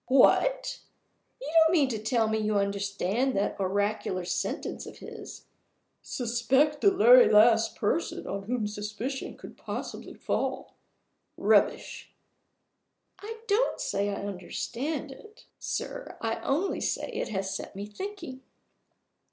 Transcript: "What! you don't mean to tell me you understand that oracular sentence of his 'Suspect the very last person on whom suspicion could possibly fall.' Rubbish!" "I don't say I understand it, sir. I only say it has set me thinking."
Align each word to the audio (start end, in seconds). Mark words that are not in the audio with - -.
"What! 0.07 0.79
you 1.39 1.45
don't 1.59 1.71
mean 1.71 1.87
to 1.89 1.99
tell 1.99 2.27
me 2.27 2.39
you 2.39 2.57
understand 2.57 3.37
that 3.37 3.59
oracular 3.59 4.25
sentence 4.25 4.87
of 4.87 4.97
his 4.97 5.45
'Suspect 6.01 6.81
the 6.81 6.89
very 6.89 7.29
last 7.29 7.75
person 7.75 8.25
on 8.25 8.45
whom 8.45 8.65
suspicion 8.65 9.37
could 9.37 9.55
possibly 9.55 10.15
fall.' 10.15 10.73
Rubbish!" 11.37 12.09
"I 13.19 13.41
don't 13.45 13.79
say 13.79 14.09
I 14.09 14.15
understand 14.25 15.11
it, 15.11 15.45
sir. 15.59 16.17
I 16.19 16.37
only 16.39 16.81
say 16.81 17.07
it 17.09 17.29
has 17.29 17.55
set 17.55 17.75
me 17.75 17.85
thinking." 17.85 18.41